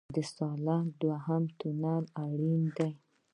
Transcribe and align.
د 0.15 0.17
سالنګ 0.35 0.87
دویم 1.01 1.43
تونل 1.59 2.03
اړین 2.25 2.61
دی 2.77 2.89